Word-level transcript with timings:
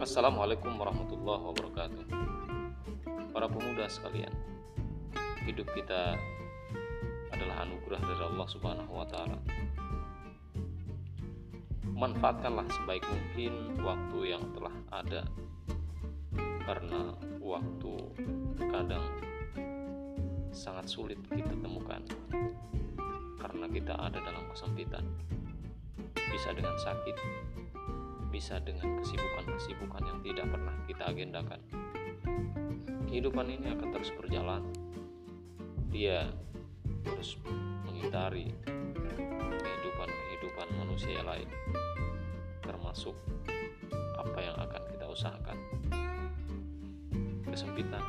Assalamualaikum 0.00 0.80
warahmatullahi 0.80 1.44
wabarakatuh. 1.52 2.04
Para 3.36 3.52
pemuda 3.52 3.84
sekalian, 3.84 4.32
hidup 5.44 5.68
kita 5.76 6.16
adalah 7.28 7.68
anugerah 7.68 8.00
dari 8.00 8.22
Allah 8.24 8.48
Subhanahu 8.48 8.96
wa 8.96 9.04
taala. 9.04 9.36
Manfaatkanlah 11.84 12.64
sebaik 12.72 13.04
mungkin 13.12 13.76
waktu 13.84 14.18
yang 14.32 14.40
telah 14.56 14.72
ada. 14.88 15.22
Karena 16.64 17.12
waktu 17.36 17.92
kadang 18.72 19.04
sangat 20.48 20.88
sulit 20.88 21.20
kita 21.28 21.52
temukan 21.60 22.00
karena 23.36 23.68
kita 23.68 24.00
ada 24.00 24.16
dalam 24.16 24.48
kesempitan. 24.48 25.04
Bisa 26.16 26.56
dengan 26.56 26.72
sakit, 26.80 27.16
bisa 28.30 28.62
dengan 28.62 29.02
kesibukan-kesibukan 29.02 29.79
kita 31.00 31.16
agendakan. 31.16 31.60
Kehidupan 33.08 33.48
ini 33.48 33.72
akan 33.72 33.88
terus 33.88 34.12
berjalan. 34.20 34.68
Dia 35.88 36.28
terus 37.00 37.40
mengitari 37.88 38.52
kehidupan-kehidupan 39.64 40.68
manusia 40.76 41.24
lain, 41.24 41.48
termasuk 42.60 43.16
apa 44.12 44.38
yang 44.44 44.52
akan 44.60 44.82
kita 44.92 45.06
usahakan. 45.08 45.56
Kesempitan, 47.48 48.04